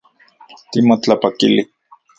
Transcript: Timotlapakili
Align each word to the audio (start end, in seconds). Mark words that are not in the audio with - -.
Timotlapakili 0.71 1.61